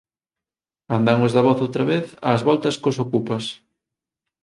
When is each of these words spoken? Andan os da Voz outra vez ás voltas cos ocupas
Andan 0.97 1.17
os 1.25 1.31
da 1.35 1.45
Voz 1.47 1.59
outra 1.65 1.83
vez 1.91 2.05
ás 2.31 2.41
voltas 2.49 2.75
cos 2.81 2.97
ocupas 3.05 3.45